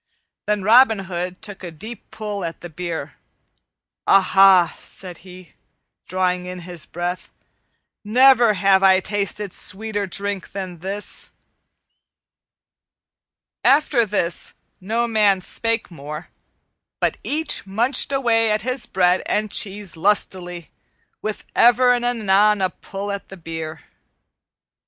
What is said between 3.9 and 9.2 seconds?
"Aha!" said he, drawing in his breath, "never have I